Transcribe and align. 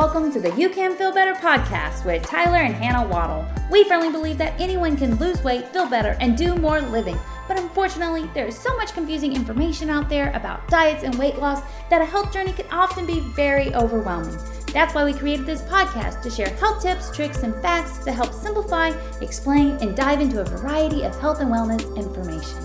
Welcome 0.00 0.32
to 0.32 0.40
the 0.40 0.56
You 0.56 0.70
Can 0.70 0.96
Feel 0.96 1.12
Better 1.12 1.34
podcast 1.34 2.06
with 2.06 2.22
Tyler 2.22 2.56
and 2.56 2.74
Hannah 2.74 3.06
Waddle. 3.06 3.46
We 3.70 3.84
firmly 3.84 4.10
believe 4.10 4.38
that 4.38 4.58
anyone 4.58 4.96
can 4.96 5.16
lose 5.16 5.44
weight, 5.44 5.68
feel 5.74 5.86
better, 5.90 6.16
and 6.20 6.38
do 6.38 6.54
more 6.54 6.80
living. 6.80 7.18
But 7.46 7.58
unfortunately, 7.58 8.26
there 8.32 8.46
is 8.46 8.58
so 8.58 8.74
much 8.78 8.94
confusing 8.94 9.36
information 9.36 9.90
out 9.90 10.08
there 10.08 10.32
about 10.32 10.66
diets 10.68 11.04
and 11.04 11.14
weight 11.18 11.36
loss 11.36 11.60
that 11.90 12.00
a 12.00 12.06
health 12.06 12.32
journey 12.32 12.54
can 12.54 12.64
often 12.70 13.04
be 13.04 13.20
very 13.20 13.74
overwhelming. 13.74 14.34
That's 14.72 14.94
why 14.94 15.04
we 15.04 15.12
created 15.12 15.44
this 15.44 15.60
podcast 15.60 16.22
to 16.22 16.30
share 16.30 16.48
health 16.48 16.82
tips, 16.82 17.14
tricks, 17.14 17.42
and 17.42 17.54
facts 17.60 17.98
to 18.06 18.10
help 18.10 18.32
simplify, 18.32 18.98
explain, 19.20 19.72
and 19.82 19.94
dive 19.94 20.22
into 20.22 20.40
a 20.40 20.44
variety 20.44 21.02
of 21.02 21.14
health 21.20 21.40
and 21.40 21.50
wellness 21.50 21.84
information. 21.94 22.56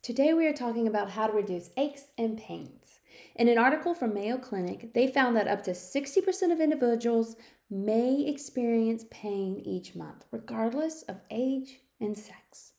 Today, 0.00 0.32
we 0.32 0.46
are 0.46 0.52
talking 0.52 0.86
about 0.86 1.10
how 1.10 1.26
to 1.26 1.32
reduce 1.32 1.70
aches 1.76 2.04
and 2.16 2.38
pains. 2.38 3.00
In 3.34 3.48
an 3.48 3.58
article 3.58 3.94
from 3.94 4.14
Mayo 4.14 4.38
Clinic, 4.38 4.92
they 4.94 5.06
found 5.06 5.36
that 5.36 5.48
up 5.48 5.62
to 5.64 5.72
60% 5.72 6.52
of 6.52 6.60
individuals 6.60 7.36
may 7.70 8.26
experience 8.26 9.04
pain 9.10 9.62
each 9.64 9.94
month, 9.94 10.26
regardless 10.30 11.02
of 11.02 11.20
age 11.30 11.80
and 12.00 12.16
sex. 12.16 12.72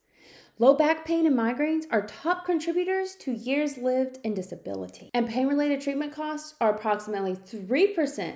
Low 0.60 0.76
back 0.76 1.04
pain 1.04 1.26
and 1.26 1.36
migraines 1.36 1.86
are 1.90 2.06
top 2.06 2.46
contributors 2.46 3.16
to 3.16 3.32
years 3.32 3.78
lived 3.78 4.20
in 4.24 4.36
disability, 4.36 5.10
and 5.14 5.28
pain 5.28 5.48
related 5.48 5.82
treatment 5.82 6.14
costs 6.14 6.54
are 6.62 6.76
approximately 6.76 7.36
3% 7.36 8.36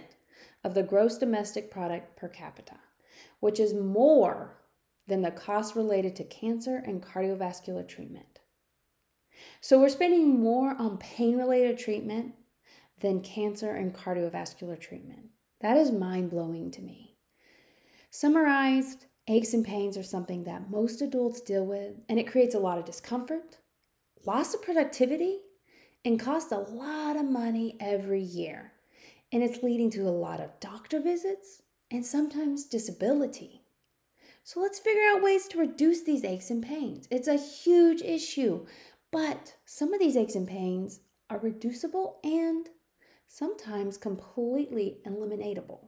of 0.63 0.73
the 0.73 0.81
gross 0.81 1.17
domestic 1.19 1.69
product 1.69 2.15
per 2.15 2.27
capita, 2.27 2.77
which 3.39 3.59
is 3.59 3.73
more 3.73 4.57
than 5.05 5.21
the 5.21 5.31
cost 5.31 5.75
related 5.75 6.15
to 6.15 6.23
cancer 6.23 6.81
and 6.85 7.03
cardiovascular 7.03 7.87
treatment. 7.87 8.36
So 9.61 9.79
we're 9.79 9.89
spending 9.89 10.39
more 10.39 10.75
on 10.79 10.97
pain 10.97 11.37
related 11.37 11.77
treatment 11.77 12.33
than 12.99 13.21
cancer 13.21 13.71
and 13.71 13.93
cardiovascular 13.93 14.79
treatment. 14.79 15.29
That 15.61 15.77
is 15.77 15.91
mind 15.91 16.29
blowing 16.29 16.71
to 16.71 16.81
me. 16.81 17.17
Summarized, 18.09 19.05
aches 19.27 19.53
and 19.53 19.65
pains 19.65 19.97
are 19.97 20.03
something 20.03 20.43
that 20.45 20.69
most 20.69 21.01
adults 21.01 21.41
deal 21.41 21.65
with, 21.65 21.95
and 22.09 22.19
it 22.19 22.27
creates 22.27 22.55
a 22.55 22.59
lot 22.59 22.77
of 22.77 22.85
discomfort, 22.85 23.57
loss 24.25 24.53
of 24.53 24.61
productivity, 24.61 25.39
and 26.05 26.19
costs 26.19 26.51
a 26.51 26.57
lot 26.57 27.15
of 27.15 27.25
money 27.25 27.75
every 27.79 28.21
year. 28.21 28.71
And 29.31 29.43
it's 29.43 29.61
leading 29.61 29.89
to 29.91 30.07
a 30.07 30.09
lot 30.09 30.39
of 30.39 30.59
doctor 30.59 31.01
visits 31.01 31.61
and 31.91 32.05
sometimes 32.05 32.65
disability. 32.65 33.63
So 34.43 34.61
let's 34.61 34.79
figure 34.79 35.03
out 35.09 35.21
ways 35.21 35.47
to 35.49 35.57
reduce 35.57 36.03
these 36.03 36.23
aches 36.23 36.49
and 36.49 36.63
pains. 36.63 37.07
It's 37.11 37.27
a 37.27 37.35
huge 37.35 38.01
issue. 38.01 38.65
But 39.11 39.55
some 39.65 39.93
of 39.93 39.99
these 39.99 40.17
aches 40.17 40.35
and 40.35 40.47
pains 40.47 40.99
are 41.29 41.39
reducible 41.39 42.19
and 42.23 42.69
sometimes 43.27 43.97
completely 43.97 44.99
eliminatable. 45.05 45.79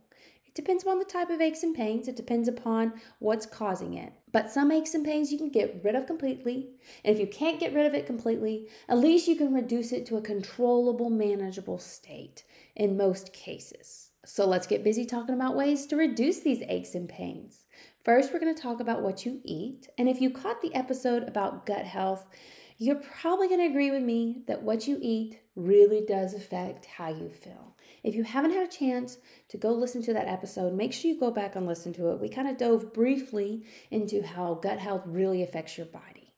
It 0.45 0.55
depends 0.55 0.83
upon 0.83 0.99
the 0.99 1.05
type 1.05 1.29
of 1.29 1.41
aches 1.41 1.63
and 1.63 1.75
pains, 1.75 2.07
it 2.07 2.15
depends 2.15 2.47
upon 2.47 2.93
what's 3.19 3.45
causing 3.45 3.93
it. 3.93 4.13
But 4.31 4.51
some 4.51 4.71
aches 4.71 4.95
and 4.95 5.05
pains 5.05 5.31
you 5.31 5.37
can 5.37 5.49
get 5.49 5.81
rid 5.83 5.95
of 5.95 6.07
completely. 6.07 6.71
And 7.03 7.13
if 7.15 7.19
you 7.19 7.27
can't 7.27 7.59
get 7.59 7.73
rid 7.73 7.85
of 7.85 7.93
it 7.93 8.07
completely, 8.07 8.67
at 8.87 8.97
least 8.97 9.27
you 9.27 9.35
can 9.35 9.53
reduce 9.53 9.91
it 9.91 10.05
to 10.07 10.17
a 10.17 10.21
controllable, 10.21 11.09
manageable 11.09 11.77
state 11.77 12.43
in 12.75 12.97
most 12.97 13.31
cases. 13.31 14.09
So 14.25 14.45
let's 14.45 14.67
get 14.67 14.83
busy 14.83 15.05
talking 15.05 15.35
about 15.35 15.55
ways 15.55 15.85
to 15.87 15.95
reduce 15.95 16.39
these 16.39 16.63
aches 16.67 16.95
and 16.95 17.07
pains. 17.07 17.65
First, 18.03 18.33
we're 18.33 18.39
going 18.39 18.53
to 18.53 18.61
talk 18.61 18.79
about 18.79 19.01
what 19.01 19.25
you 19.25 19.41
eat. 19.43 19.87
And 19.97 20.09
if 20.09 20.19
you 20.19 20.29
caught 20.29 20.61
the 20.61 20.73
episode 20.73 21.23
about 21.23 21.65
gut 21.65 21.85
health, 21.85 22.25
you're 22.79 22.95
probably 22.95 23.49
going 23.49 23.59
to 23.59 23.67
agree 23.67 23.91
with 23.91 24.01
me 24.01 24.41
that 24.47 24.63
what 24.63 24.87
you 24.87 24.97
eat 25.01 25.41
really 25.57 26.01
does 26.07 26.33
affect 26.33 26.85
how 26.85 27.09
you 27.09 27.29
feel. 27.29 27.75
If 28.03 28.15
you 28.15 28.23
haven't 28.23 28.53
had 28.53 28.65
a 28.65 28.71
chance 28.71 29.17
to 29.49 29.57
go 29.57 29.73
listen 29.73 30.01
to 30.03 30.13
that 30.13 30.29
episode, 30.29 30.73
make 30.73 30.93
sure 30.93 31.11
you 31.11 31.19
go 31.19 31.29
back 31.29 31.57
and 31.57 31.67
listen 31.67 31.91
to 31.93 32.09
it. 32.11 32.21
We 32.21 32.29
kind 32.29 32.47
of 32.47 32.57
dove 32.57 32.93
briefly 32.93 33.65
into 33.91 34.25
how 34.25 34.53
gut 34.55 34.79
health 34.79 35.03
really 35.05 35.43
affects 35.43 35.77
your 35.77 35.87
body. 35.87 36.33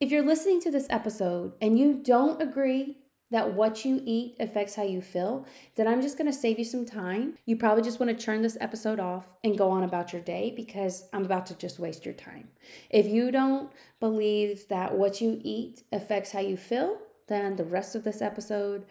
If 0.00 0.10
you're 0.10 0.24
listening 0.24 0.62
to 0.62 0.70
this 0.70 0.86
episode 0.88 1.52
and 1.60 1.78
you 1.78 2.00
don't 2.02 2.40
agree 2.40 2.96
that 3.30 3.54
what 3.54 3.84
you 3.84 4.00
eat 4.04 4.36
affects 4.38 4.76
how 4.76 4.84
you 4.84 5.00
feel, 5.00 5.46
then 5.74 5.88
I'm 5.88 6.00
just 6.00 6.16
to 6.16 6.32
save 6.32 6.58
you 6.58 6.64
some 6.64 6.86
time. 6.86 7.36
You 7.44 7.56
probably 7.56 7.82
just 7.82 7.98
want 7.98 8.16
to 8.16 8.24
turn 8.24 8.42
this 8.42 8.56
episode 8.60 9.00
off 9.00 9.36
and 9.42 9.58
go 9.58 9.70
on 9.70 9.82
about 9.82 10.12
your 10.12 10.22
day 10.22 10.52
because 10.54 11.08
I'm 11.12 11.24
about 11.24 11.46
to 11.46 11.54
just 11.54 11.78
waste 11.78 12.04
your 12.04 12.14
time. 12.14 12.48
If 12.90 13.06
you 13.06 13.30
don't 13.30 13.72
believe 13.98 14.68
that 14.68 14.96
what 14.96 15.20
you 15.20 15.40
eat 15.42 15.82
affects 15.92 16.30
how 16.30 16.40
you 16.40 16.56
feel, 16.56 16.98
then 17.28 17.56
the 17.56 17.64
rest 17.64 17.96
of 17.96 18.04
this 18.04 18.22
episode 18.22 18.86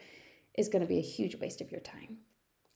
is 0.54 0.68
to 0.82 0.88
be 0.88 0.98
a 0.98 1.02
huge 1.02 1.36
waste 1.36 1.60
of 1.60 1.70
your 1.70 1.80
time. 1.80 2.18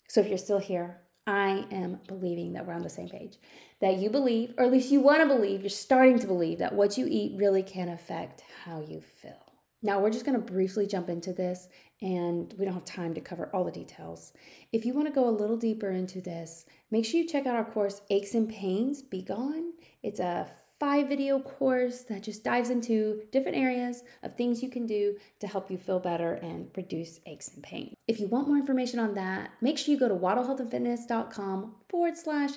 So 0.08 0.20
if 0.20 0.28
you're 0.28 0.38
still 0.38 0.58
here, 0.58 1.00
I 1.26 1.66
am 1.70 2.00
believing 2.06 2.54
that 2.54 2.66
we're 2.66 2.72
on 2.72 2.82
the 2.82 2.88
same 2.88 3.08
page. 3.08 3.36
That 3.80 3.98
you 3.98 4.10
believe, 4.10 4.54
or 4.58 4.64
at 4.64 4.72
least 4.72 4.90
you 4.90 5.00
want 5.00 5.20
to 5.20 5.26
believe, 5.26 5.60
you're 5.60 5.70
starting 5.70 6.18
to 6.18 6.26
believe 6.26 6.58
that 6.58 6.74
what 6.74 6.98
you 6.98 7.06
eat 7.08 7.36
really 7.36 7.62
can 7.62 7.88
affect 7.88 8.42
how 8.64 8.80
you 8.80 9.00
feel. 9.00 9.49
Now, 9.82 9.98
we're 9.98 10.10
just 10.10 10.26
going 10.26 10.38
to 10.38 10.52
briefly 10.52 10.86
jump 10.86 11.08
into 11.08 11.32
this, 11.32 11.68
and 12.02 12.54
we 12.58 12.64
don't 12.64 12.74
have 12.74 12.84
time 12.84 13.14
to 13.14 13.20
cover 13.20 13.50
all 13.54 13.64
the 13.64 13.70
details. 13.70 14.32
If 14.72 14.84
you 14.84 14.92
want 14.92 15.08
to 15.08 15.14
go 15.14 15.26
a 15.26 15.30
little 15.30 15.56
deeper 15.56 15.90
into 15.90 16.20
this, 16.20 16.66
make 16.90 17.06
sure 17.06 17.20
you 17.20 17.26
check 17.26 17.46
out 17.46 17.56
our 17.56 17.64
course, 17.64 18.02
Aches 18.10 18.34
and 18.34 18.48
Pains 18.48 19.00
Be 19.00 19.22
Gone. 19.22 19.72
It's 20.02 20.20
a 20.20 20.50
five 20.78 21.08
video 21.08 21.38
course 21.38 22.02
that 22.04 22.22
just 22.22 22.42
dives 22.42 22.70
into 22.70 23.22
different 23.32 23.56
areas 23.56 24.02
of 24.22 24.34
things 24.34 24.62
you 24.62 24.70
can 24.70 24.86
do 24.86 25.16
to 25.38 25.46
help 25.46 25.70
you 25.70 25.76
feel 25.76 26.00
better 26.00 26.34
and 26.34 26.70
reduce 26.74 27.20
aches 27.26 27.48
and 27.48 27.62
pain. 27.62 27.94
If 28.08 28.18
you 28.18 28.26
want 28.26 28.48
more 28.48 28.56
information 28.56 28.98
on 28.98 29.14
that, 29.14 29.50
make 29.60 29.76
sure 29.76 29.92
you 29.92 30.00
go 30.00 30.08
to 30.08 30.14
waddlehealthandfitness.com 30.14 31.74
forward 31.88 32.16
slash 32.16 32.52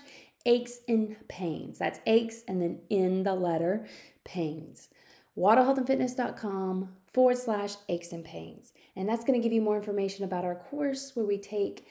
aches 0.46 0.80
and 0.88 1.16
pains. 1.28 1.78
That's 1.78 2.00
aches 2.06 2.44
and 2.48 2.62
then 2.62 2.80
in 2.90 3.24
the 3.24 3.36
letter 3.36 3.86
pains. 4.24 4.90
waddlehealthandfitness.com 5.38 6.90
forward 7.14 7.38
slash 7.38 7.76
aches 7.90 8.12
and 8.12 8.26
pains. 8.26 8.74
And 8.96 9.08
that's 9.08 9.24
going 9.24 9.40
to 9.40 9.44
give 9.44 9.54
you 9.54 9.62
more 9.62 9.78
information 9.78 10.26
about 10.26 10.46
our 10.46 10.56
course 10.56 11.12
where 11.16 11.26
we 11.26 11.38
take 11.38 11.86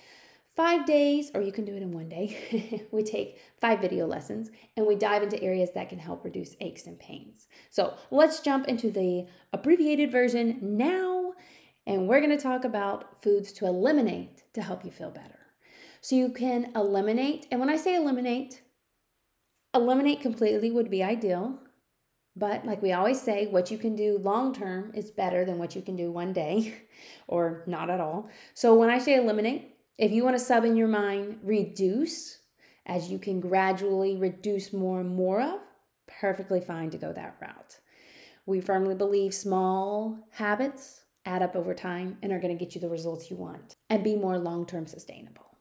five 0.54 0.84
days, 0.84 1.30
or 1.34 1.40
you 1.40 1.52
can 1.52 1.64
do 1.64 1.74
it 1.74 1.82
in 1.82 1.92
one 1.92 2.08
day. 2.08 2.86
we 2.90 3.02
take 3.02 3.38
five 3.60 3.80
video 3.80 4.06
lessons 4.06 4.50
and 4.76 4.86
we 4.86 4.94
dive 4.94 5.22
into 5.22 5.42
areas 5.42 5.70
that 5.74 5.88
can 5.88 5.98
help 5.98 6.24
reduce 6.24 6.56
aches 6.60 6.86
and 6.86 6.98
pains. 6.98 7.46
So 7.70 7.94
let's 8.10 8.40
jump 8.40 8.68
into 8.68 8.90
the 8.90 9.26
abbreviated 9.52 10.10
version 10.10 10.58
now. 10.60 11.32
And 11.86 12.06
we're 12.06 12.20
going 12.20 12.36
to 12.36 12.42
talk 12.42 12.64
about 12.64 13.22
foods 13.22 13.52
to 13.54 13.66
eliminate 13.66 14.44
to 14.52 14.62
help 14.62 14.84
you 14.84 14.90
feel 14.90 15.10
better. 15.10 15.38
So 16.00 16.16
you 16.16 16.30
can 16.30 16.72
eliminate, 16.74 17.46
and 17.50 17.60
when 17.60 17.70
I 17.70 17.76
say 17.76 17.94
eliminate, 17.94 18.60
eliminate 19.74 20.20
completely 20.20 20.70
would 20.70 20.90
be 20.90 21.02
ideal. 21.02 21.60
But 22.34 22.64
like 22.64 22.80
we 22.80 22.92
always 22.92 23.20
say, 23.20 23.46
what 23.46 23.70
you 23.70 23.76
can 23.76 23.94
do 23.94 24.18
long 24.18 24.54
term 24.54 24.92
is 24.94 25.10
better 25.10 25.44
than 25.44 25.58
what 25.58 25.76
you 25.76 25.82
can 25.82 25.96
do 25.96 26.10
one 26.10 26.32
day 26.32 26.74
or 27.26 27.62
not 27.66 27.90
at 27.90 28.00
all. 28.00 28.30
So 28.54 28.74
when 28.74 28.88
I 28.90 28.98
say 28.98 29.16
eliminate, 29.16 29.76
if 29.98 30.12
you 30.12 30.24
want 30.24 30.36
to 30.36 30.44
sub 30.44 30.64
in 30.64 30.76
your 30.76 30.88
mind 30.88 31.40
reduce, 31.42 32.38
as 32.86 33.10
you 33.10 33.18
can 33.18 33.40
gradually 33.40 34.16
reduce 34.16 34.72
more 34.72 35.00
and 35.00 35.14
more 35.14 35.40
of, 35.40 35.60
perfectly 36.06 36.60
fine 36.60 36.90
to 36.90 36.98
go 36.98 37.12
that 37.12 37.36
route. 37.40 37.78
We 38.46 38.60
firmly 38.60 38.94
believe 38.94 39.34
small 39.34 40.18
habits 40.30 41.02
add 41.24 41.42
up 41.42 41.54
over 41.54 41.74
time 41.74 42.18
and 42.22 42.32
are 42.32 42.40
going 42.40 42.56
to 42.56 42.64
get 42.64 42.74
you 42.74 42.80
the 42.80 42.88
results 42.88 43.30
you 43.30 43.36
want 43.36 43.76
and 43.88 44.02
be 44.02 44.16
more 44.16 44.38
long 44.38 44.66
term 44.66 44.86
sustainable. 44.86 45.58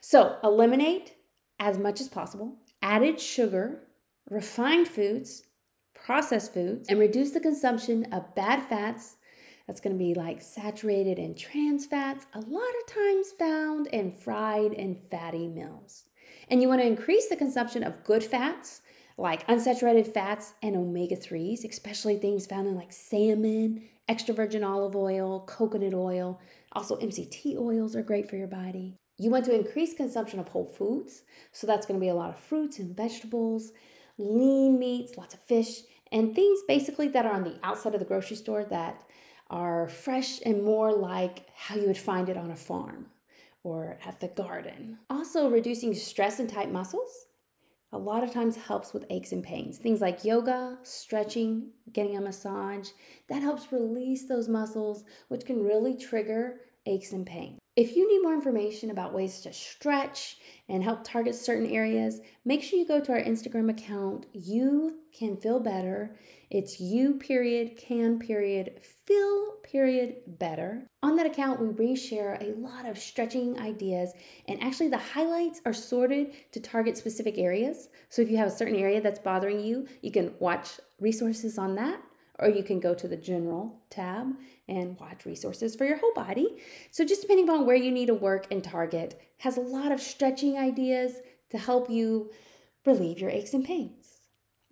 So, 0.00 0.36
eliminate 0.42 1.14
as 1.60 1.78
much 1.78 2.00
as 2.00 2.08
possible 2.08 2.56
added 2.82 3.20
sugar, 3.20 3.82
refined 4.30 4.88
foods, 4.88 5.42
processed 6.04 6.54
foods, 6.54 6.88
and 6.88 6.98
reduce 6.98 7.30
the 7.30 7.40
consumption 7.40 8.12
of 8.12 8.34
bad 8.34 8.62
fats. 8.62 9.16
That's 9.66 9.80
going 9.80 9.96
to 9.96 10.02
be 10.02 10.14
like 10.14 10.40
saturated 10.40 11.18
and 11.18 11.36
trans 11.36 11.86
fats, 11.86 12.26
a 12.32 12.40
lot 12.40 12.62
of 12.62 12.94
times 12.94 13.32
found 13.38 13.86
in 13.88 14.12
fried 14.12 14.72
and 14.72 14.98
fatty 15.10 15.46
meals. 15.46 16.04
And 16.48 16.62
you 16.62 16.68
want 16.68 16.80
to 16.80 16.86
increase 16.86 17.28
the 17.28 17.36
consumption 17.36 17.82
of 17.82 18.04
good 18.04 18.24
fats 18.24 18.80
like 19.18 19.46
unsaturated 19.48 20.06
fats 20.14 20.54
and 20.62 20.76
omega 20.76 21.16
3s, 21.16 21.68
especially 21.68 22.16
things 22.16 22.46
found 22.46 22.68
in 22.68 22.76
like 22.76 22.92
salmon, 22.92 23.82
extra 24.08 24.32
virgin 24.32 24.62
olive 24.62 24.94
oil, 24.94 25.44
coconut 25.46 25.92
oil. 25.92 26.40
Also, 26.72 26.96
MCT 26.96 27.56
oils 27.58 27.96
are 27.96 28.02
great 28.02 28.30
for 28.30 28.36
your 28.36 28.46
body. 28.46 28.94
You 29.18 29.30
want 29.30 29.44
to 29.46 29.54
increase 29.54 29.94
consumption 29.94 30.38
of 30.38 30.48
whole 30.48 30.64
foods, 30.64 31.22
so 31.50 31.66
that's 31.66 31.84
going 31.86 31.98
to 31.98 32.04
be 32.04 32.10
a 32.10 32.14
lot 32.14 32.30
of 32.30 32.38
fruits 32.38 32.78
and 32.78 32.96
vegetables, 32.96 33.72
lean 34.18 34.78
meats, 34.78 35.16
lots 35.16 35.34
of 35.34 35.40
fish, 35.40 35.82
and 36.12 36.34
things 36.34 36.60
basically 36.66 37.08
that 37.08 37.26
are 37.26 37.32
on 37.32 37.44
the 37.44 37.58
outside 37.62 37.94
of 37.94 38.00
the 38.00 38.06
grocery 38.06 38.36
store 38.36 38.64
that 38.64 39.04
are 39.50 39.88
fresh 39.88 40.40
and 40.44 40.62
more 40.62 40.92
like 40.92 41.46
how 41.54 41.74
you 41.76 41.86
would 41.86 41.96
find 41.96 42.28
it 42.28 42.36
on 42.36 42.50
a 42.50 42.56
farm 42.56 43.06
or 43.62 43.98
at 44.04 44.20
the 44.20 44.28
garden. 44.28 44.98
Also, 45.08 45.48
reducing 45.48 45.94
stress 45.94 46.38
and 46.38 46.48
tight 46.48 46.70
muscles 46.70 47.26
a 47.92 47.98
lot 47.98 48.22
of 48.22 48.30
times 48.30 48.56
helps 48.56 48.92
with 48.92 49.06
aches 49.08 49.32
and 49.32 49.42
pains. 49.42 49.78
Things 49.78 50.00
like 50.00 50.24
yoga, 50.24 50.78
stretching, 50.82 51.70
getting 51.92 52.16
a 52.16 52.20
massage, 52.20 52.90
that 53.28 53.40
helps 53.40 53.72
release 53.72 54.28
those 54.28 54.48
muscles, 54.48 55.04
which 55.28 55.46
can 55.46 55.64
really 55.64 55.96
trigger 55.96 56.60
aches 56.88 57.12
and 57.12 57.26
pains. 57.26 57.58
If 57.76 57.94
you 57.94 58.10
need 58.10 58.24
more 58.24 58.34
information 58.34 58.90
about 58.90 59.14
ways 59.14 59.40
to 59.42 59.52
stretch 59.52 60.38
and 60.68 60.82
help 60.82 61.04
target 61.04 61.36
certain 61.36 61.70
areas, 61.70 62.20
make 62.44 62.60
sure 62.60 62.76
you 62.76 62.84
go 62.84 62.98
to 62.98 63.12
our 63.12 63.20
Instagram 63.20 63.70
account. 63.70 64.26
You 64.32 64.98
can 65.16 65.36
feel 65.36 65.60
better. 65.60 66.16
It's 66.50 66.80
you 66.80 67.14
period 67.14 67.76
can 67.76 68.18
period 68.18 68.80
feel 69.06 69.52
period 69.62 70.16
better. 70.26 70.88
On 71.04 71.14
that 71.14 71.26
account, 71.26 71.60
we 71.60 71.68
reshare 71.68 72.42
a 72.42 72.58
lot 72.58 72.84
of 72.84 72.98
stretching 72.98 73.56
ideas, 73.60 74.12
and 74.48 74.60
actually, 74.60 74.88
the 74.88 74.98
highlights 74.98 75.60
are 75.64 75.72
sorted 75.72 76.32
to 76.50 76.58
target 76.58 76.96
specific 76.96 77.38
areas. 77.38 77.90
So 78.08 78.22
if 78.22 78.28
you 78.30 78.38
have 78.38 78.48
a 78.48 78.56
certain 78.56 78.74
area 78.74 79.00
that's 79.00 79.20
bothering 79.20 79.60
you, 79.60 79.86
you 80.02 80.10
can 80.10 80.34
watch 80.40 80.80
resources 80.98 81.58
on 81.58 81.76
that 81.76 82.00
or 82.38 82.48
you 82.48 82.62
can 82.62 82.80
go 82.80 82.94
to 82.94 83.08
the 83.08 83.16
general 83.16 83.80
tab 83.90 84.34
and 84.68 84.98
watch 84.98 85.26
resources 85.26 85.74
for 85.74 85.84
your 85.84 85.98
whole 85.98 86.14
body. 86.14 86.56
So 86.90 87.04
just 87.04 87.22
depending 87.22 87.48
upon 87.48 87.66
where 87.66 87.76
you 87.76 87.90
need 87.90 88.06
to 88.06 88.14
work 88.14 88.46
and 88.50 88.62
target 88.62 89.20
has 89.38 89.56
a 89.56 89.62
lot 89.62 89.92
of 89.92 90.00
stretching 90.00 90.56
ideas 90.56 91.16
to 91.50 91.58
help 91.58 91.90
you 91.90 92.30
relieve 92.84 93.18
your 93.18 93.30
aches 93.30 93.54
and 93.54 93.64
pains. 93.64 94.20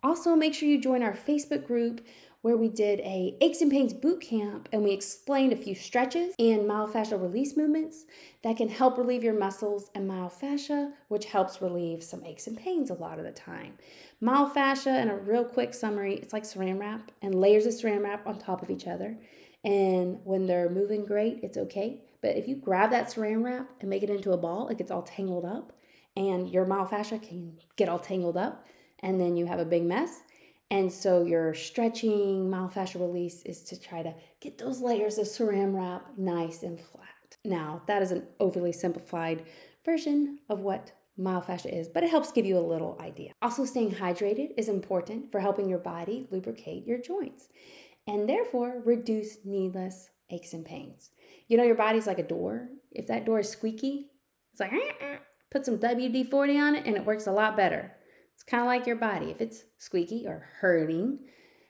Also, 0.03 0.37
make 0.37 0.55
sure 0.55 0.69
you 0.69 0.81
join 0.81 1.03
our 1.03 1.15
Facebook 1.15 1.67
group 1.67 2.01
where 2.47 2.57
we 2.57 2.69
did 2.69 3.01
a 3.01 3.37
aches 3.41 3.61
and 3.61 3.73
pains 3.73 3.93
boot 3.93 4.21
camp 4.21 4.69
and 4.73 4.85
we 4.85 4.93
explained 4.93 5.53
a 5.53 5.57
few 5.57 5.75
stretches 5.75 6.33
and 6.39 6.61
myofascial 6.61 7.21
release 7.21 7.57
movements 7.57 8.05
that 8.45 8.57
can 8.57 8.69
help 8.69 8.97
relieve 8.97 9.25
your 9.25 9.37
muscles 9.37 9.91
and 9.97 10.09
myofascia, 10.09 10.93
which 11.09 11.25
helps 11.25 11.61
relieve 11.61 12.05
some 12.05 12.25
aches 12.25 12.47
and 12.47 12.57
pains 12.57 12.89
a 12.89 12.95
lot 12.95 13.19
of 13.19 13.25
the 13.25 13.33
time. 13.33 13.77
Myofascia, 14.23 15.03
in 15.03 15.09
a 15.09 15.17
real 15.17 15.45
quick 15.45 15.75
summary, 15.75 16.15
it's 16.15 16.33
like 16.33 16.45
saran 16.45 16.79
wrap 16.79 17.11
and 17.21 17.35
layers 17.35 17.67
of 17.67 17.73
saran 17.73 18.05
wrap 18.05 18.25
on 18.29 18.39
top 18.39 18.63
of 18.63 18.71
each 18.71 18.87
other. 18.87 19.19
And 19.65 20.21
when 20.23 20.47
they're 20.47 20.71
moving 20.71 21.05
great, 21.05 21.41
it's 21.43 21.59
okay. 21.59 22.01
But 22.21 22.37
if 22.37 22.47
you 22.47 22.55
grab 22.55 22.91
that 22.91 23.09
saran 23.09 23.43
wrap 23.43 23.69
and 23.81 23.91
make 23.91 24.05
it 24.05 24.11
into 24.11 24.31
a 24.31 24.37
ball, 24.37 24.69
it 24.69 24.79
gets 24.79 24.93
all 24.93 25.03
tangled 25.03 25.45
up, 25.45 25.73
and 26.17 26.49
your 26.49 26.65
myofascia 26.65 27.21
can 27.21 27.59
get 27.75 27.89
all 27.89 27.99
tangled 27.99 28.37
up, 28.37 28.65
and 29.01 29.21
then 29.21 29.37
you 29.37 29.47
have 29.47 29.59
a 29.59 29.65
big 29.65 29.83
mess 29.83 30.21
and 30.71 30.93
so 30.93 31.25
your 31.25 31.55
stretching 31.55 32.51
myofascial 32.51 33.01
release 33.01 33.43
is 33.43 33.63
to 33.65 33.81
try 33.81 34.03
to 34.03 34.15
get 34.41 34.59
those 34.59 34.81
layers 34.81 35.19
of 35.19 35.27
saran 35.27 35.75
wrap 35.75 36.07
nice 36.17 36.63
and 36.63 36.81
flat. 36.81 37.37
Now, 37.45 37.83
that 37.87 38.03
is 38.03 38.11
an 38.11 38.27
overly 38.41 38.73
simplified 38.73 39.45
version 39.85 40.41
of 40.49 40.61
what 40.61 40.93
myofascia 41.19 41.73
is, 41.73 41.89
but 41.89 42.03
it 42.03 42.11
helps 42.11 42.33
give 42.33 42.45
you 42.45 42.59
a 42.59 42.61
little 42.61 42.99
idea. 43.01 43.33
Also, 43.41 43.65
staying 43.65 43.93
hydrated 43.93 44.51
is 44.57 44.69
important 44.69 45.31
for 45.31 45.41
helping 45.41 45.69
your 45.69 45.79
body 45.79 46.27
lubricate 46.31 46.87
your 46.87 46.99
joints 46.99 47.49
and 48.07 48.29
therefore 48.29 48.83
reduce 48.85 49.39
needless 49.45 50.11
aches 50.31 50.53
and 50.53 50.65
pains. 50.65 51.11
You 51.49 51.57
know, 51.57 51.65
your 51.65 51.77
body's 51.77 52.07
like 52.07 52.19
a 52.19 52.27
door. 52.27 52.69
If 52.91 53.07
that 53.07 53.25
door 53.25 53.41
is 53.41 53.49
squeaky, 53.49 54.11
it's 54.53 54.61
like, 54.61 54.73
put 55.51 55.65
some 55.65 55.79
WD 55.79 56.31
40 56.31 56.59
on 56.59 56.75
it 56.75 56.87
and 56.87 56.97
it 56.97 57.05
works 57.05 57.27
a 57.27 57.33
lot 57.33 57.57
better. 57.57 57.93
It's 58.37 58.45
kind 58.45 58.63
of 58.63 58.69
like 58.69 58.87
your 58.87 58.97
body. 58.97 59.31
If 59.31 59.41
it's 59.41 59.65
squeaky 59.79 60.27
or 60.27 60.47
hurting, 60.61 61.19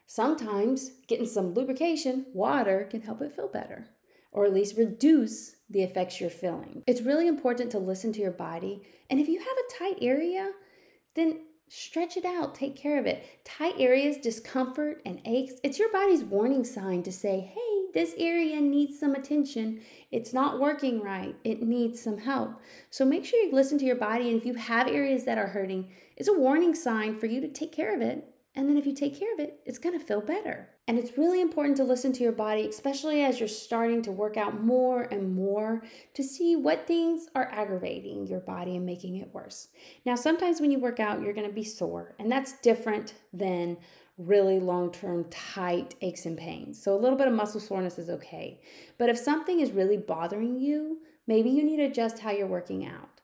sometimes 0.07 0.91
getting 1.09 1.27
some 1.27 1.55
lubrication, 1.55 2.27
water, 2.35 2.87
can 2.91 3.01
help 3.01 3.23
it 3.23 3.35
feel 3.35 3.49
better 3.49 3.87
or 4.37 4.45
at 4.45 4.53
least 4.53 4.77
reduce 4.77 5.57
the 5.71 5.83
effects 5.83 6.21
you're 6.21 6.29
feeling. 6.29 6.83
It's 6.87 7.01
really 7.01 7.27
important 7.27 7.71
to 7.71 7.79
listen 7.79 8.13
to 8.13 8.21
your 8.21 8.33
body. 8.33 8.83
And 9.09 9.19
if 9.19 9.29
you 9.29 9.39
have 9.39 9.47
a 9.49 9.79
tight 9.79 9.99
area, 10.03 10.53
then 11.15 11.41
stretch 11.69 12.17
it 12.17 12.25
out, 12.25 12.55
take 12.55 12.77
care 12.77 12.99
of 12.99 13.07
it. 13.07 13.25
Tight 13.45 13.75
areas, 13.79 14.19
discomfort, 14.19 15.03
and 15.05 15.21
aches, 15.25 15.55
it's 15.63 15.79
your 15.79 15.91
body's 15.93 16.25
warning 16.25 16.65
sign 16.65 17.03
to 17.03 17.13
say, 17.13 17.53
hey, 17.53 17.77
this 17.95 18.15
area 18.19 18.61
needs 18.61 19.01
some 19.01 19.15
attention. 19.15 19.81
It's 20.13 20.33
not 20.33 20.61
working 20.61 21.01
right. 21.01 21.35
It 21.45 21.63
needs 21.63 22.01
some 22.01 22.19
help. 22.19 22.61
So 22.91 23.05
make 23.05 23.25
sure 23.25 23.41
you 23.41 23.53
listen 23.53 23.79
to 23.79 23.87
your 23.87 23.97
body. 23.97 24.29
And 24.29 24.39
if 24.39 24.45
you 24.45 24.55
have 24.55 24.87
areas 24.87 25.25
that 25.25 25.39
are 25.39 25.47
hurting, 25.47 25.91
it's 26.17 26.29
a 26.29 26.39
warning 26.39 26.75
sign 26.75 27.17
for 27.17 27.27
you 27.27 27.41
to 27.41 27.49
take 27.49 27.73
care 27.73 27.95
of 27.95 28.03
it. 28.03 28.36
And 28.57 28.69
then 28.69 28.79
if 28.79 28.87
you 28.87 28.95
take 28.95 29.19
care 29.19 29.33
of 29.35 29.39
it, 29.39 29.61
it's 29.67 29.79
to 29.99 30.05
feel 30.05 30.23
better. 30.23 30.71
And 30.89 30.99
it's 30.99 31.19
really 31.19 31.43
important 31.43 31.77
to 31.77 31.85
listen 31.85 32.13
to 32.15 32.23
your 32.23 32.33
body, 32.33 32.67
especially 32.67 33.23
as 33.23 33.39
you're 33.39 33.49
starting 33.49 34.01
to 34.03 34.11
work 34.11 34.39
out 34.39 34.65
more 34.65 35.03
and 35.03 35.35
more 35.35 35.83
to 36.15 36.23
see 36.23 36.57
what 36.57 36.87
things 36.87 37.29
are 37.35 37.51
aggravating 37.53 38.27
your 38.27 38.41
body 38.41 38.77
and 38.77 38.87
making 38.87 39.17
it 39.17 39.35
worse. 39.35 39.69
Now, 40.07 40.15
sometimes 40.15 40.61
when 40.61 40.71
you 40.71 40.79
work 40.79 41.01
out, 41.01 41.21
you're 41.21 41.35
to 41.47 41.53
be 41.53 41.65
sore, 41.65 42.15
and 42.19 42.33
that's 42.33 42.59
different 42.61 43.15
than 43.33 43.77
really 44.17 44.59
long 44.59 44.91
term 44.91 45.27
tight 45.29 45.95
aches 46.01 46.25
and 46.25 46.39
pains. 46.39 46.83
So 46.83 46.95
a 46.95 47.01
little 47.01 47.19
bit 47.19 47.29
of 47.29 47.35
muscle 47.35 47.61
soreness 47.61 47.99
is 47.99 48.09
okay. 48.09 48.61
But 48.97 49.11
if 49.11 49.19
something 49.19 49.61
is 49.61 49.73
really 49.73 49.99
bothering 49.99 50.59
you, 50.59 51.01
maybe 51.27 51.51
you 51.51 51.63
need 51.63 51.77
to 51.77 51.85
adjust 51.85 52.21
how 52.21 52.31
you're 52.31 52.47
working 52.47 52.87
out. 52.87 53.16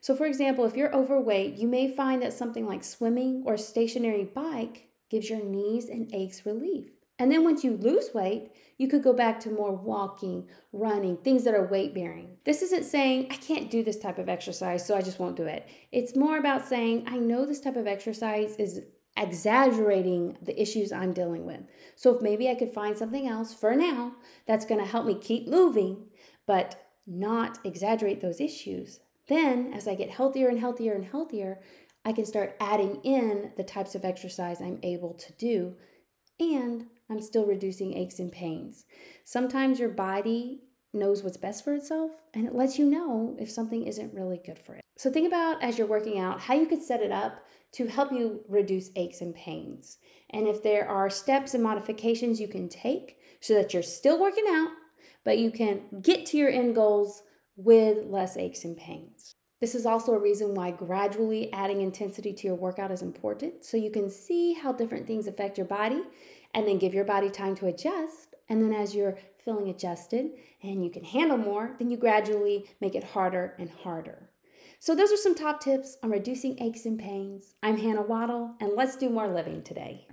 So, 0.00 0.14
for 0.14 0.26
example, 0.26 0.64
if 0.64 0.76
you're 0.76 0.94
overweight, 0.94 1.54
you 1.54 1.66
may 1.66 1.90
find 1.90 2.22
that 2.22 2.32
something 2.32 2.66
like 2.66 2.84
swimming 2.84 3.42
or 3.46 3.56
stationary 3.56 4.24
bike 4.24 4.88
gives 5.10 5.28
your 5.28 5.42
knees 5.42 5.88
and 5.88 6.12
aches 6.14 6.46
relief. 6.46 6.90
And 7.18 7.32
then 7.32 7.42
once 7.42 7.64
you 7.64 7.76
lose 7.76 8.10
weight, 8.14 8.52
you 8.76 8.86
could 8.86 9.02
go 9.02 9.12
back 9.12 9.40
to 9.40 9.50
more 9.50 9.72
walking, 9.72 10.46
running, 10.72 11.16
things 11.16 11.42
that 11.44 11.54
are 11.54 11.66
weight 11.66 11.92
bearing. 11.94 12.36
This 12.44 12.62
isn't 12.62 12.84
saying, 12.84 13.26
I 13.30 13.34
can't 13.34 13.70
do 13.70 13.82
this 13.82 13.98
type 13.98 14.18
of 14.18 14.28
exercise, 14.28 14.86
so 14.86 14.96
I 14.96 15.02
just 15.02 15.18
won't 15.18 15.36
do 15.36 15.44
it. 15.44 15.68
It's 15.90 16.14
more 16.14 16.38
about 16.38 16.64
saying, 16.64 17.06
I 17.08 17.18
know 17.18 17.44
this 17.44 17.60
type 17.60 17.74
of 17.74 17.88
exercise 17.88 18.54
is 18.56 18.82
exaggerating 19.16 20.38
the 20.42 20.60
issues 20.60 20.92
I'm 20.92 21.12
dealing 21.12 21.44
with. 21.44 21.60
So 21.96 22.14
if 22.14 22.22
maybe 22.22 22.48
I 22.48 22.54
could 22.54 22.72
find 22.72 22.96
something 22.96 23.26
else 23.26 23.52
for 23.52 23.74
now 23.74 24.14
that's 24.46 24.64
going 24.64 24.80
to 24.80 24.86
help 24.88 25.04
me 25.04 25.18
keep 25.20 25.48
moving, 25.48 26.06
but 26.46 26.88
not 27.04 27.58
exaggerate 27.64 28.20
those 28.20 28.40
issues, 28.40 29.00
then 29.28 29.72
as 29.74 29.86
I 29.86 29.94
get 29.94 30.10
healthier 30.10 30.48
and 30.48 30.58
healthier 30.58 30.94
and 30.94 31.04
healthier, 31.04 31.60
I 32.04 32.12
can 32.12 32.24
start 32.24 32.56
adding 32.60 33.00
in 33.04 33.52
the 33.56 33.64
types 33.64 33.94
of 33.94 34.04
exercise 34.04 34.60
I'm 34.60 34.78
able 34.82 35.14
to 35.14 35.32
do 35.34 35.76
and 36.40 36.86
I'm 37.10 37.20
still 37.20 37.46
reducing 37.46 37.94
aches 37.94 38.18
and 38.18 38.30
pains. 38.30 38.84
Sometimes 39.24 39.78
your 39.78 39.88
body 39.88 40.60
knows 40.94 41.22
what's 41.22 41.36
best 41.36 41.64
for 41.64 41.74
itself 41.74 42.12
and 42.32 42.46
it 42.46 42.54
lets 42.54 42.78
you 42.78 42.86
know 42.86 43.36
if 43.38 43.50
something 43.50 43.86
isn't 43.86 44.14
really 44.14 44.40
good 44.44 44.58
for 44.58 44.74
it. 44.74 44.82
So 44.96 45.10
think 45.10 45.26
about 45.26 45.62
as 45.62 45.78
you're 45.78 45.86
working 45.86 46.18
out 46.18 46.40
how 46.40 46.54
you 46.54 46.66
could 46.66 46.82
set 46.82 47.02
it 47.02 47.12
up 47.12 47.44
to 47.72 47.86
help 47.86 48.10
you 48.12 48.40
reduce 48.48 48.90
aches 48.96 49.20
and 49.20 49.34
pains. 49.34 49.98
And 50.30 50.46
if 50.48 50.62
there 50.62 50.88
are 50.88 51.10
steps 51.10 51.54
and 51.54 51.62
modifications 51.62 52.40
you 52.40 52.48
can 52.48 52.68
take 52.68 53.18
so 53.40 53.54
that 53.54 53.74
you're 53.74 53.82
still 53.82 54.18
working 54.18 54.46
out, 54.48 54.70
but 55.24 55.38
you 55.38 55.50
can 55.50 55.82
get 56.00 56.24
to 56.26 56.36
your 56.36 56.48
end 56.48 56.74
goals 56.74 57.22
with 57.58 58.06
less 58.06 58.36
aches 58.36 58.64
and 58.64 58.76
pains. 58.76 59.34
This 59.60 59.74
is 59.74 59.84
also 59.84 60.12
a 60.12 60.18
reason 60.18 60.54
why 60.54 60.70
gradually 60.70 61.52
adding 61.52 61.82
intensity 61.82 62.32
to 62.32 62.46
your 62.46 62.54
workout 62.54 62.92
is 62.92 63.02
important 63.02 63.64
so 63.64 63.76
you 63.76 63.90
can 63.90 64.08
see 64.08 64.54
how 64.54 64.72
different 64.72 65.08
things 65.08 65.26
affect 65.26 65.58
your 65.58 65.66
body 65.66 66.00
and 66.54 66.66
then 66.66 66.78
give 66.78 66.94
your 66.94 67.04
body 67.04 67.28
time 67.28 67.56
to 67.56 67.66
adjust. 67.66 68.36
And 68.48 68.62
then 68.62 68.72
as 68.72 68.94
you're 68.94 69.18
feeling 69.44 69.68
adjusted 69.68 70.30
and 70.62 70.84
you 70.84 70.90
can 70.90 71.02
handle 71.02 71.36
more, 71.36 71.74
then 71.80 71.90
you 71.90 71.96
gradually 71.96 72.70
make 72.80 72.94
it 72.94 73.02
harder 73.02 73.56
and 73.58 73.68
harder. 73.68 74.30
So, 74.80 74.94
those 74.94 75.10
are 75.10 75.16
some 75.16 75.34
top 75.34 75.60
tips 75.60 75.96
on 76.04 76.10
reducing 76.10 76.62
aches 76.62 76.86
and 76.86 77.00
pains. 77.00 77.56
I'm 77.64 77.76
Hannah 77.76 78.02
Waddle, 78.02 78.54
and 78.60 78.74
let's 78.76 78.94
do 78.94 79.10
more 79.10 79.26
living 79.26 79.64
today. 79.64 80.06